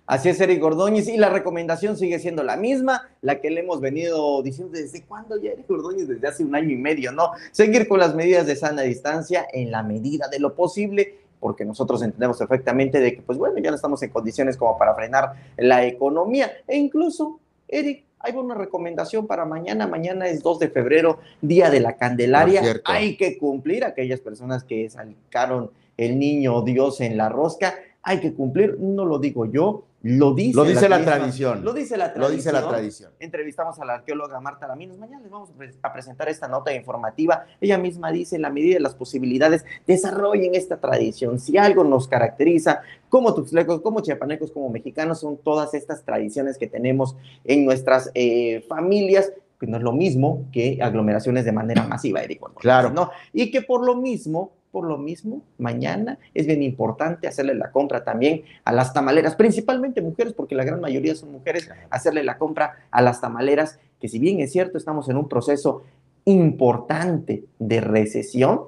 Así 0.04 0.28
es, 0.28 0.38
Eric 0.38 0.62
Ordóñez, 0.62 1.08
y 1.08 1.16
la 1.16 1.30
recomendación 1.30 1.96
sigue 1.96 2.18
siendo 2.18 2.42
la 2.42 2.58
misma, 2.58 3.08
la 3.22 3.40
que 3.40 3.48
le 3.48 3.60
hemos 3.60 3.80
venido 3.80 4.42
diciendo 4.42 4.74
desde 4.74 5.02
cuándo 5.04 5.40
ya, 5.40 5.52
Eric 5.52 5.70
Ordóñez, 5.70 6.08
desde 6.08 6.28
hace 6.28 6.44
un 6.44 6.54
año 6.54 6.68
y 6.68 6.76
medio, 6.76 7.10
¿no? 7.10 7.30
Seguir 7.50 7.88
con 7.88 8.00
las 8.00 8.14
medidas 8.14 8.46
de 8.46 8.54
sana 8.54 8.82
distancia 8.82 9.46
en 9.50 9.70
la 9.70 9.82
medida 9.82 10.28
de 10.28 10.40
lo 10.40 10.54
posible, 10.54 11.20
porque 11.40 11.64
nosotros 11.64 12.02
entendemos 12.02 12.36
perfectamente 12.36 13.00
de 13.00 13.14
que, 13.14 13.22
pues 13.22 13.38
bueno, 13.38 13.56
ya 13.60 13.70
no 13.70 13.76
estamos 13.76 14.02
en 14.02 14.10
condiciones 14.10 14.58
como 14.58 14.76
para 14.76 14.94
frenar 14.94 15.32
la 15.56 15.86
economía, 15.86 16.52
e 16.68 16.76
incluso, 16.76 17.40
Eric, 17.66 18.04
hay 18.18 18.34
una 18.34 18.54
recomendación 18.54 19.26
para 19.26 19.46
mañana, 19.46 19.86
mañana 19.86 20.28
es 20.28 20.42
2 20.42 20.58
de 20.58 20.68
febrero, 20.68 21.18
Día 21.40 21.70
de 21.70 21.80
la 21.80 21.96
Candelaria, 21.96 22.60
cierto. 22.60 22.90
hay 22.92 23.16
que 23.16 23.38
cumplir 23.38 23.86
aquellas 23.86 24.20
personas 24.20 24.64
que 24.64 24.90
sacaron 24.90 25.70
el 26.06 26.18
niño 26.18 26.62
Dios 26.62 27.00
en 27.00 27.16
la 27.16 27.28
rosca, 27.28 27.74
hay 28.02 28.20
que 28.20 28.34
cumplir, 28.34 28.78
no 28.80 29.04
lo 29.04 29.18
digo 29.18 29.46
yo, 29.46 29.84
lo 30.04 30.34
dice, 30.34 30.56
Lo 30.56 30.64
dice 30.64 30.88
la 30.88 31.00
tradición. 31.04 31.62
Lo 31.64 31.72
dice 31.72 31.96
la 31.96 32.08
Lo 32.08 32.14
tradición. 32.14 32.36
dice 32.36 32.52
la 32.52 32.68
tradición. 32.68 33.12
Entrevistamos 33.20 33.78
a 33.78 33.84
la 33.84 33.94
arqueóloga 33.94 34.40
Marta 34.40 34.66
Laminos. 34.66 34.98
Mañana 34.98 35.20
les 35.22 35.30
vamos 35.30 35.50
a 35.50 35.52
pre- 35.52 35.70
a 35.80 35.92
presentar 35.92 36.28
esta 36.28 36.48
nota 36.48 36.74
informativa. 36.74 37.44
Ella 37.60 37.78
misma 37.78 38.10
dice, 38.10 38.34
en 38.34 38.42
la 38.42 38.50
medida 38.50 38.74
de 38.74 38.80
las 38.80 38.96
posibilidades, 38.96 39.64
desarrollen 39.86 40.56
esta 40.56 40.78
tradición. 40.80 41.38
Si 41.38 41.56
algo 41.56 41.84
nos 41.84 42.08
caracteriza 42.08 42.80
como 43.08 43.32
tuxtlecos, 43.32 43.80
como 43.80 44.00
chiapanecos, 44.00 44.50
como 44.50 44.70
mexicanos, 44.70 45.20
son 45.20 45.36
todas 45.36 45.72
estas 45.72 46.02
tradiciones 46.02 46.58
que 46.58 46.66
tenemos 46.66 47.14
en 47.44 47.64
nuestras 47.64 48.10
eh, 48.14 48.64
familias, 48.68 49.32
que 49.60 49.68
no 49.68 49.76
es 49.76 49.84
lo 49.84 49.92
mismo 49.92 50.46
que 50.50 50.80
aglomeraciones 50.82 51.44
de 51.44 51.52
manera 51.52 51.86
masiva, 51.86 52.22
Eric. 52.24 52.40
Claro. 52.56 52.90
¿no? 52.90 53.12
Y 53.32 53.52
que 53.52 53.62
por 53.62 53.86
lo 53.86 53.94
mismo, 53.94 54.50
por 54.72 54.86
lo 54.86 54.96
mismo, 54.96 55.42
mañana 55.58 56.18
es 56.32 56.46
bien 56.46 56.62
importante 56.62 57.28
hacerle 57.28 57.54
la 57.54 57.70
compra 57.70 58.02
también 58.04 58.42
a 58.64 58.72
las 58.72 58.94
tamaleras, 58.94 59.36
principalmente 59.36 60.00
mujeres, 60.00 60.32
porque 60.32 60.54
la 60.54 60.64
gran 60.64 60.80
mayoría 60.80 61.14
son 61.14 61.30
mujeres, 61.30 61.70
hacerle 61.90 62.24
la 62.24 62.38
compra 62.38 62.78
a 62.90 63.02
las 63.02 63.20
tamaleras, 63.20 63.78
que 64.00 64.08
si 64.08 64.18
bien 64.18 64.40
es 64.40 64.50
cierto, 64.50 64.78
estamos 64.78 65.10
en 65.10 65.18
un 65.18 65.28
proceso 65.28 65.82
importante 66.24 67.44
de 67.58 67.80
recesión, 67.82 68.62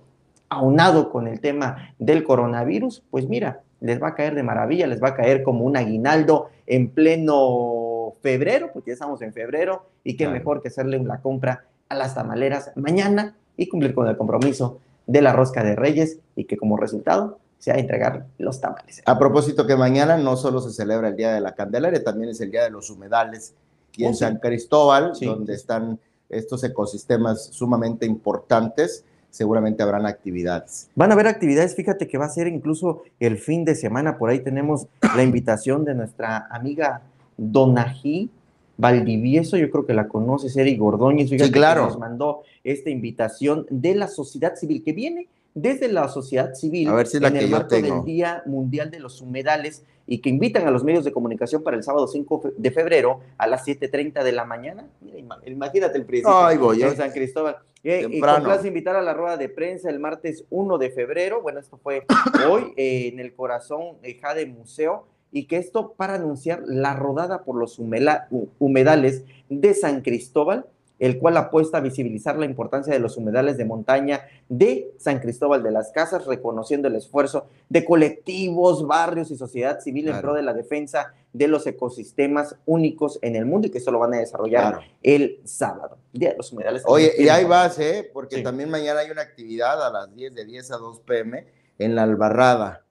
aunado 0.50 1.11
con 1.11 1.26
el 1.26 1.40
tema 1.40 1.94
del 1.99 2.23
coronavirus, 2.23 3.02
pues 3.11 3.26
mira, 3.26 3.62
les 3.80 4.00
va 4.00 4.08
a 4.08 4.14
caer 4.14 4.34
de 4.34 4.42
maravilla, 4.42 4.87
les 4.87 5.02
va 5.02 5.08
a 5.08 5.14
caer 5.14 5.42
como 5.42 5.64
un 5.64 5.76
aguinaldo 5.76 6.50
en 6.66 6.90
pleno 6.90 8.12
febrero, 8.20 8.70
porque 8.73 8.90
ya 8.90 8.94
estamos 8.94 9.23
en 9.23 9.32
febrero, 9.32 9.87
y 10.04 10.12
qué 10.16 10.25
Claro. 10.25 10.38
mejor 10.38 10.62
que 10.62 10.68
hacerle 10.68 10.99
la 11.02 11.20
compra 11.20 11.64
a 11.88 11.94
las 11.94 12.14
tamaleras 12.14 12.73
mañana 12.76 13.37
y 13.56 13.68
cumplir 13.68 13.94
con 13.94 14.06
el 14.06 14.16
compromiso 14.16 14.80
de 15.06 15.23
la 15.23 15.32
rosca 15.32 15.62
de 15.62 15.76
Reyes 15.76 16.18
y 16.37 16.44
que 16.44 16.56
como 16.56 16.76
resultado 16.76 17.38
sea 17.58 17.75
entregar 17.76 18.26
los 18.38 18.61
tamales. 18.61 19.02
A 19.06 19.18
propósito 19.18 19.66
que 19.66 19.76
mañana 19.76 20.16
no 20.18 20.37
solo 20.37 20.61
se 20.61 20.70
celebra 20.70 21.08
el 21.08 21.16
Día 21.16 21.32
de 21.32 21.40
la 21.40 21.54
Candelaria, 21.54 22.02
también 22.04 22.30
es 22.30 22.40
el 22.40 22.50
Día 22.50 22.62
de 22.64 22.70
los 22.70 22.90
Humedales. 22.90 23.54
Y 23.96 24.04
en 24.04 24.14
sí. 24.14 24.20
San 24.20 24.38
Cristóbal, 24.38 25.14
Sí. 25.14 25.25
donde 25.25 25.54
están 25.54 25.99
estos 26.28 26.64
ecosistemas 26.64 27.44
sumamente 27.52 28.06
importantes, 28.06 29.04
seguramente 29.30 29.82
habrán 29.82 30.04
actividades. 30.06 30.88
Van 30.94 31.11
a 31.11 31.14
haber 31.14 31.26
actividades, 31.26 31.75
fíjate 31.75 32.06
que 32.06 32.18
va 32.18 32.26
a 32.26 32.28
ser 32.28 32.46
incluso 32.46 33.02
el 33.20 33.38
fin 33.38 33.64
de 33.64 33.75
semana, 33.75 34.18
por 34.18 34.30
ahí 34.30 34.40
tenemos 34.40 34.87
la 35.16 35.23
invitación 35.23 35.84
de 35.84 35.94
nuestra 35.94 36.49
amiga 36.50 37.02
Donají 37.37 38.30
Valdivieso, 38.76 39.56
yo 39.56 39.70
creo 39.70 39.86
que 39.86 39.94
la 39.94 40.08
conoces, 40.08 40.56
Eric 40.56 40.78
Gordóñez, 40.78 41.30
que 41.30 41.50
claro. 41.50 41.86
nos 41.86 41.98
mandó 41.98 42.42
esta 42.64 42.90
invitación 42.90 43.66
de 43.70 43.94
la 43.94 44.08
sociedad 44.08 44.56
civil, 44.56 44.82
que 44.84 44.92
viene 44.92 45.28
desde 45.54 45.86
la 45.88 46.08
sociedad 46.08 46.52
civil 46.54 46.88
A 46.88 46.94
ver 46.94 47.06
si 47.06 47.18
es 47.18 47.22
la 47.22 47.28
en 47.28 47.34
que 47.34 47.40
el 47.44 47.50
marco 47.50 47.68
tengo. 47.68 47.94
del 47.96 48.04
Día 48.04 48.42
Mundial 48.46 48.90
de 48.90 48.98
los 48.98 49.20
Humedales 49.20 49.84
y 50.06 50.18
que 50.18 50.28
invitan 50.28 50.66
a 50.66 50.70
los 50.72 50.82
medios 50.82 51.04
de 51.04 51.12
comunicación 51.12 51.62
para 51.62 51.76
el 51.76 51.84
sábado 51.84 52.08
5 52.08 52.52
de 52.56 52.70
febrero 52.72 53.20
a 53.38 53.46
las 53.46 53.64
7.30 53.66 54.24
de 54.24 54.32
la 54.32 54.44
mañana. 54.44 54.86
Mira, 55.00 55.18
ima- 55.18 55.38
imagínate 55.46 55.96
el 55.96 56.04
principio 56.04 56.36
Ay, 56.36 56.58
voy, 56.58 56.82
en 56.82 56.88
¿eh? 56.88 56.96
San 56.96 57.12
Cristóbal. 57.12 57.56
Eh, 57.84 58.06
y 58.10 58.20
complace 58.20 58.66
invitar 58.66 58.96
a 58.96 59.02
la 59.02 59.12
rueda 59.14 59.36
de 59.36 59.48
prensa 59.48 59.88
el 59.90 60.00
martes 60.00 60.44
1 60.50 60.78
de 60.78 60.90
febrero. 60.90 61.40
Bueno, 61.42 61.60
esto 61.60 61.78
fue 61.82 62.04
hoy 62.50 62.72
eh, 62.76 63.10
en 63.12 63.20
el 63.20 63.34
corazón 63.34 64.00
de 64.02 64.14
Jade 64.14 64.46
Museo. 64.46 65.06
Y 65.34 65.44
que 65.44 65.58
esto 65.58 65.92
para 65.96 66.14
anunciar 66.14 66.62
la 66.64 66.94
rodada 66.94 67.42
por 67.42 67.56
los 67.56 67.78
humedales 67.78 69.24
de 69.50 69.74
San 69.74 70.00
Cristóbal 70.00 70.64
el 70.98 71.18
cual 71.18 71.36
apuesta 71.36 71.78
a 71.78 71.80
visibilizar 71.80 72.38
la 72.38 72.46
importancia 72.46 72.92
de 72.92 73.00
los 73.00 73.16
humedales 73.16 73.56
de 73.56 73.64
montaña 73.64 74.22
de 74.48 74.92
San 74.98 75.18
Cristóbal 75.18 75.62
de 75.62 75.72
las 75.72 75.90
Casas, 75.90 76.26
reconociendo 76.26 76.88
el 76.88 76.96
esfuerzo 76.96 77.46
de 77.68 77.84
colectivos, 77.84 78.86
barrios 78.86 79.30
y 79.30 79.36
sociedad 79.36 79.80
civil 79.80 80.08
en 80.08 80.20
pro 80.20 80.34
de 80.34 80.42
la 80.42 80.54
defensa 80.54 81.12
de 81.32 81.48
los 81.48 81.66
ecosistemas 81.66 82.56
únicos 82.64 83.18
en 83.22 83.34
el 83.34 83.44
mundo 83.44 83.66
y 83.66 83.70
que 83.70 83.78
esto 83.78 83.90
lo 83.90 83.98
van 83.98 84.14
a 84.14 84.18
desarrollar 84.18 84.80
el 85.02 85.40
sábado, 85.44 85.98
Día 86.12 86.30
de 86.30 86.36
los 86.36 86.52
Humedales. 86.52 86.82
Oye, 86.86 87.12
y 87.18 87.28
ahí 87.28 87.44
vas, 87.44 87.78
¿eh? 87.80 88.08
Porque 88.12 88.40
también 88.40 88.70
mañana 88.70 89.00
hay 89.00 89.10
una 89.10 89.22
actividad 89.22 89.84
a 89.84 89.90
las 89.90 90.14
10 90.14 90.34
de 90.34 90.44
10 90.44 90.70
a 90.70 90.76
2 90.76 91.00
pm 91.00 91.44
en 91.78 91.94
la 91.96 92.04
Albarrada. 92.04 92.83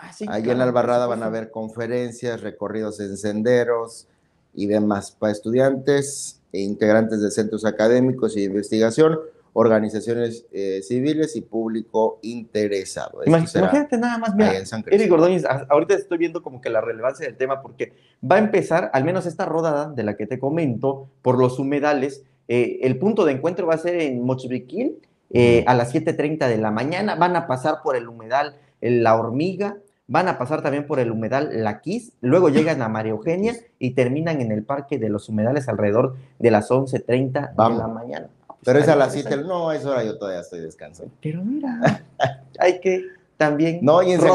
Ah, 0.00 0.10
Ahí 0.28 0.48
en 0.48 0.58
la 0.58 0.64
Albarrada 0.64 1.06
van 1.06 1.22
a 1.22 1.26
haber 1.26 1.50
conferencias, 1.50 2.40
recorridos 2.40 3.00
en 3.00 3.16
senderos 3.16 4.08
y 4.54 4.66
demás 4.66 5.10
para 5.12 5.32
estudiantes 5.32 6.40
e 6.52 6.60
integrantes 6.60 7.20
de 7.20 7.30
centros 7.30 7.64
académicos 7.64 8.36
y 8.36 8.40
de 8.40 8.46
investigación, 8.46 9.18
organizaciones 9.52 10.46
eh, 10.52 10.80
civiles 10.82 11.36
y 11.36 11.42
público 11.42 12.18
interesado. 12.22 13.20
Imagínate 13.26 13.98
nada 13.98 14.18
más, 14.18 14.34
mira, 14.34 14.52
Eric 14.86 15.10
Gordóñez, 15.10 15.44
ahorita 15.68 15.94
estoy 15.94 16.18
viendo 16.18 16.42
como 16.42 16.60
que 16.60 16.70
la 16.70 16.80
relevancia 16.80 17.26
del 17.26 17.36
tema 17.36 17.60
porque 17.60 17.92
va 18.28 18.36
a 18.36 18.38
empezar, 18.38 18.90
al 18.94 19.04
menos 19.04 19.26
esta 19.26 19.44
rodada 19.44 19.90
de 19.90 20.02
la 20.02 20.16
que 20.16 20.26
te 20.26 20.38
comento, 20.38 21.08
por 21.22 21.38
los 21.38 21.58
humedales, 21.58 22.22
eh, 22.48 22.80
el 22.82 22.98
punto 22.98 23.24
de 23.24 23.32
encuentro 23.32 23.66
va 23.66 23.74
a 23.74 23.78
ser 23.78 24.00
en 24.00 24.24
Mochbiquil 24.24 24.98
eh, 25.32 25.64
a 25.66 25.74
las 25.74 25.94
7.30 25.94 26.48
de 26.48 26.58
la 26.58 26.70
mañana, 26.70 27.14
van 27.14 27.36
a 27.36 27.46
pasar 27.46 27.82
por 27.84 27.96
el 27.96 28.08
humedal 28.08 28.56
La 28.80 29.16
Hormiga, 29.16 29.76
van 30.10 30.26
a 30.26 30.38
pasar 30.38 30.60
también 30.60 30.86
por 30.86 30.98
el 30.98 31.12
humedal 31.12 31.62
La 31.62 31.80
Quis, 31.80 32.12
luego 32.20 32.48
llegan 32.48 32.82
a 32.82 32.88
María 32.88 33.12
Eugenia 33.12 33.54
y 33.78 33.92
terminan 33.92 34.40
en 34.40 34.50
el 34.50 34.64
Parque 34.64 34.98
de 34.98 35.08
los 35.08 35.28
Humedales 35.28 35.68
alrededor 35.68 36.16
de 36.40 36.50
las 36.50 36.68
11.30 36.68 37.54
de 37.54 37.78
la 37.78 37.86
mañana. 37.86 38.28
Pero 38.64 38.80
es 38.80 38.88
a 38.88 38.96
las 38.96 39.12
7, 39.12 39.38
no, 39.44 39.70
es 39.70 39.86
hora 39.86 40.02
yo 40.02 40.18
todavía 40.18 40.40
estoy 40.40 40.60
descansando. 40.60 41.14
Pero 41.22 41.42
mira, 41.44 42.04
hay 42.58 42.80
que 42.80 43.06
también. 43.36 43.78
No, 43.82 44.02
y 44.02 44.12
en 44.12 44.20
San, 44.20 44.30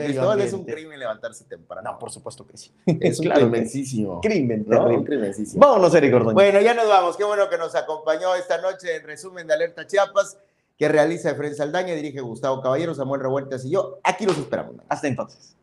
Cristóbal, 0.00 0.40
es 0.40 0.52
un 0.52 0.64
crimen 0.64 0.98
levantarse 0.98 1.44
temprano. 1.44 1.92
No, 1.92 1.98
por 2.00 2.10
supuesto 2.10 2.44
que 2.44 2.56
sí. 2.56 2.72
Es 2.84 3.20
un 3.20 3.28
crimencísimo. 3.30 4.20
Crimen, 4.20 4.64
¿no? 4.66 4.88
Un 4.88 5.04
crimencísimo. 5.04 5.64
Vámonos, 5.64 5.94
Eric 5.94 6.12
Gordón. 6.12 6.34
Bueno, 6.34 6.60
ya 6.60 6.74
nos 6.74 6.88
vamos. 6.88 7.16
Qué 7.16 7.24
bueno 7.24 7.48
que 7.48 7.56
nos 7.56 7.76
acompañó 7.76 8.34
esta 8.34 8.60
noche 8.60 8.96
en 8.96 9.04
resumen 9.04 9.46
de 9.46 9.54
Alerta 9.54 9.86
Chiapas 9.86 10.36
que 10.78 10.88
realiza 10.88 11.30
Efren 11.30 11.54
Saldaña, 11.54 11.94
dirige 11.94 12.20
Gustavo 12.20 12.60
Caballero, 12.62 12.94
Samuel 12.94 13.22
Revueltas 13.22 13.64
y 13.64 13.70
yo. 13.70 13.98
Aquí 14.04 14.26
los 14.26 14.36
esperamos. 14.36 14.76
Hasta 14.88 15.08
entonces. 15.08 15.56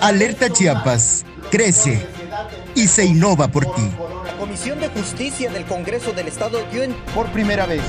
Alerta 0.00 0.50
Chiapas, 0.50 1.24
crece 1.50 2.04
y 2.74 2.88
se 2.88 3.04
innova 3.04 3.48
por 3.48 3.64
ti. 3.74 3.90
La 4.26 4.36
Comisión 4.36 4.80
de 4.80 4.88
Justicia 4.88 5.50
del 5.50 5.64
Congreso 5.64 6.12
del 6.12 6.28
Estado 6.28 6.58
dio 6.72 6.82
en... 6.82 6.92
Por 7.14 7.26
primera 7.28 7.66
vez, 7.66 7.82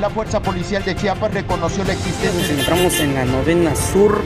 la 0.00 0.10
Fuerza 0.10 0.42
Policial 0.42 0.84
de 0.84 0.96
Chiapas 0.96 1.32
reconoció 1.32 1.84
la 1.84 1.92
existencia... 1.92 2.40
Nos 2.40 2.50
encontramos 2.50 3.00
en 3.00 3.14
la 3.14 3.24
novena 3.24 3.74
sur 3.76 4.20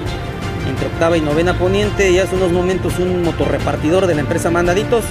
entre 0.68 0.86
octava 0.86 1.16
y 1.16 1.20
novena 1.20 1.58
poniente 1.58 2.10
y 2.10 2.18
hace 2.18 2.36
unos 2.36 2.52
momentos 2.52 2.98
un 2.98 3.22
motorrepartidor 3.22 4.06
de 4.06 4.14
la 4.14 4.20
empresa 4.20 4.50
Mandaditos 4.50 5.04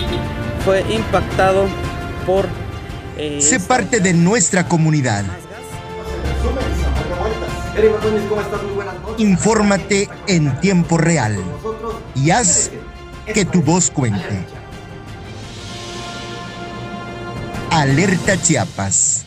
fue 0.64 0.82
impactado 0.94 1.68
por... 2.26 2.48
Eh, 3.18 3.40
sé 3.42 3.60
parte 3.60 4.00
de 4.00 4.14
nuestra 4.14 4.68
comunidad. 4.68 5.26
Infórmate 9.18 10.10
en 10.28 10.60
tiempo 10.60 10.98
real 10.98 11.38
y 12.16 12.32
haz 12.32 12.72
que 13.34 13.46
tu 13.46 13.62
voz 13.62 13.92
cuente. 13.92 14.46
Alerta 17.72 18.42
Chiapas. 18.42 19.27